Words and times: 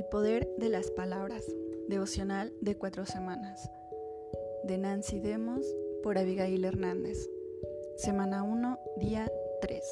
poder 0.00 0.48
de 0.56 0.70
las 0.70 0.90
palabras. 0.90 1.44
Devocional 1.86 2.52
de 2.62 2.78
cuatro 2.78 3.04
semanas. 3.04 3.70
De 4.64 4.78
Nancy 4.78 5.20
Demos 5.20 5.66
por 6.02 6.16
Abigail 6.16 6.64
Hernández. 6.64 7.28
Semana 7.96 8.42
1, 8.42 8.78
día 8.96 9.30
3. 9.60 9.84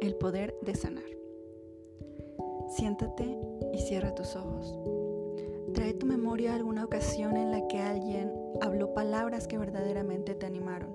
El 0.00 0.14
poder 0.14 0.54
de 0.62 0.76
sanar. 0.76 1.02
Siéntate 2.76 3.36
y 3.72 3.78
cierra 3.78 4.14
tus 4.14 4.36
ojos. 4.36 4.78
Trae 5.74 5.94
tu 5.94 6.06
memoria 6.06 6.54
alguna 6.54 6.84
ocasión 6.84 7.36
en 7.36 7.50
la 7.50 7.66
que 7.66 7.80
alguien 7.80 8.32
habló 8.60 8.94
palabras 8.94 9.48
que 9.48 9.58
verdaderamente 9.58 10.36
te 10.36 10.46
animaron. 10.46 10.94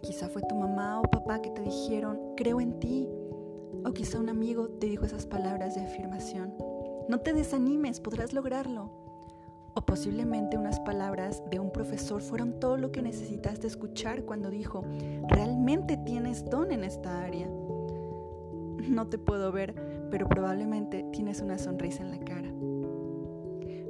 Quizá 0.00 0.30
fue 0.30 0.40
tu 0.48 0.54
mamá 0.54 1.00
o 1.00 1.02
papá 1.02 1.42
que 1.42 1.50
te 1.50 1.60
dijeron, 1.60 2.34
creo 2.34 2.62
en 2.62 2.80
ti. 2.80 3.10
O 3.84 3.92
quizá 3.92 4.18
un 4.18 4.30
amigo 4.30 4.68
te 4.68 4.86
dijo 4.86 5.04
esas 5.04 5.26
palabras 5.26 5.74
de 5.74 5.82
afirmación 5.82 6.71
no 7.08 7.20
te 7.20 7.32
desanimes, 7.32 8.00
podrás 8.00 8.32
lograrlo. 8.32 8.90
O 9.74 9.80
posiblemente 9.86 10.58
unas 10.58 10.80
palabras 10.80 11.42
de 11.50 11.58
un 11.58 11.70
profesor 11.70 12.20
fueron 12.20 12.60
todo 12.60 12.76
lo 12.76 12.92
que 12.92 13.02
necesitaste 13.02 13.66
escuchar 13.66 14.24
cuando 14.24 14.50
dijo, 14.50 14.84
realmente 15.28 15.96
tienes 15.96 16.44
don 16.44 16.72
en 16.72 16.84
esta 16.84 17.24
área. 17.24 17.48
No 18.88 19.08
te 19.08 19.16
puedo 19.16 19.52
ver, 19.52 20.08
pero 20.10 20.28
probablemente 20.28 21.04
tienes 21.12 21.40
una 21.40 21.58
sonrisa 21.58 22.02
en 22.02 22.10
la 22.10 22.18
cara. 22.18 22.52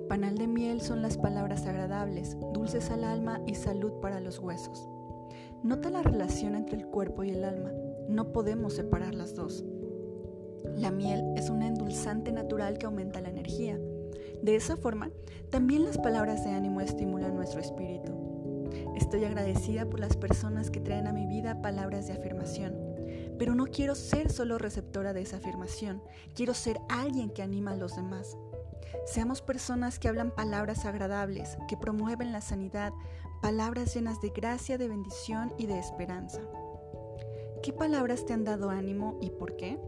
Panal 0.08 0.36
de 0.36 0.46
miel 0.46 0.82
son 0.82 1.02
las 1.02 1.16
palabras 1.16 1.66
agradables, 1.66 2.36
dulces 2.52 2.90
al 2.90 3.02
alma 3.02 3.40
y 3.46 3.54
salud 3.54 3.92
para 4.00 4.20
los 4.20 4.38
huesos. 4.38 4.88
Nota 5.62 5.90
la 5.90 6.02
relación 6.02 6.54
entre 6.54 6.76
el 6.76 6.86
cuerpo 6.86 7.24
y 7.24 7.30
el 7.30 7.44
alma. 7.44 7.72
No 8.08 8.32
podemos 8.32 8.74
separar 8.74 9.14
las 9.14 9.34
dos. 9.34 9.64
La 10.76 10.90
miel 10.90 11.22
es 11.36 11.50
un 11.50 11.62
endulzante 11.62 12.32
natural 12.32 12.78
que 12.78 12.86
aumenta 12.86 13.20
la 13.20 13.28
energía. 13.28 13.78
De 14.42 14.56
esa 14.56 14.76
forma, 14.76 15.10
también 15.50 15.84
las 15.84 15.98
palabras 15.98 16.44
de 16.44 16.50
ánimo 16.50 16.80
estimulan 16.80 17.36
nuestro 17.36 17.60
espíritu. 17.60 18.12
Estoy 18.96 19.24
agradecida 19.24 19.88
por 19.88 20.00
las 20.00 20.16
personas 20.16 20.70
que 20.70 20.80
traen 20.80 21.06
a 21.06 21.12
mi 21.12 21.26
vida 21.26 21.62
palabras 21.62 22.06
de 22.06 22.14
afirmación, 22.14 22.74
pero 23.38 23.54
no 23.54 23.66
quiero 23.66 23.94
ser 23.94 24.30
solo 24.30 24.58
receptora 24.58 25.12
de 25.12 25.22
esa 25.22 25.36
afirmación, 25.36 26.02
quiero 26.34 26.54
ser 26.54 26.78
alguien 26.88 27.30
que 27.30 27.42
anima 27.42 27.72
a 27.72 27.76
los 27.76 27.96
demás. 27.96 28.36
Seamos 29.04 29.42
personas 29.42 29.98
que 29.98 30.08
hablan 30.08 30.30
palabras 30.30 30.84
agradables, 30.84 31.56
que 31.68 31.76
promueven 31.76 32.32
la 32.32 32.40
sanidad, 32.40 32.92
palabras 33.40 33.94
llenas 33.94 34.20
de 34.20 34.30
gracia, 34.30 34.78
de 34.78 34.88
bendición 34.88 35.52
y 35.58 35.66
de 35.66 35.78
esperanza. 35.78 36.40
¿Qué 37.62 37.72
palabras 37.72 38.24
te 38.24 38.32
han 38.32 38.44
dado 38.44 38.70
ánimo 38.70 39.18
y 39.20 39.30
por 39.30 39.56
qué? 39.56 39.78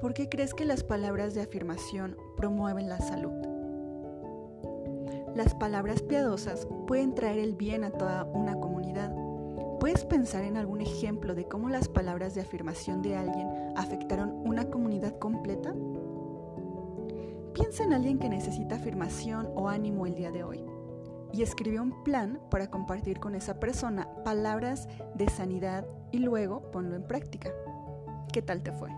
¿Por 0.00 0.12
qué 0.12 0.28
crees 0.28 0.52
que 0.52 0.66
las 0.66 0.84
palabras 0.84 1.34
de 1.34 1.40
afirmación 1.40 2.16
promueven 2.36 2.88
la 2.88 3.00
salud? 3.00 3.32
Las 5.34 5.54
palabras 5.54 6.02
piadosas 6.02 6.68
pueden 6.86 7.14
traer 7.14 7.38
el 7.38 7.54
bien 7.54 7.82
a 7.82 7.90
toda 7.90 8.24
una 8.24 8.56
comunidad. 8.56 9.14
¿Puedes 9.80 10.04
pensar 10.04 10.44
en 10.44 10.58
algún 10.58 10.82
ejemplo 10.82 11.34
de 11.34 11.46
cómo 11.46 11.70
las 11.70 11.88
palabras 11.88 12.34
de 12.34 12.42
afirmación 12.42 13.00
de 13.00 13.16
alguien 13.16 13.48
afectaron 13.74 14.30
una 14.46 14.68
comunidad 14.68 15.18
completa? 15.18 15.74
Piensa 17.54 17.84
en 17.84 17.94
alguien 17.94 18.18
que 18.18 18.28
necesita 18.28 18.76
afirmación 18.76 19.48
o 19.54 19.68
ánimo 19.68 20.06
el 20.06 20.14
día 20.14 20.30
de 20.30 20.44
hoy 20.44 20.64
y 21.32 21.42
escribe 21.42 21.80
un 21.80 22.04
plan 22.04 22.38
para 22.50 22.70
compartir 22.70 23.18
con 23.18 23.34
esa 23.34 23.58
persona 23.58 24.08
palabras 24.24 24.88
de 25.14 25.28
sanidad 25.30 25.86
y 26.12 26.18
luego 26.18 26.70
ponlo 26.70 26.96
en 26.96 27.06
práctica. 27.06 27.50
¿Qué 28.32 28.42
tal 28.42 28.62
te 28.62 28.72
fue? 28.72 28.90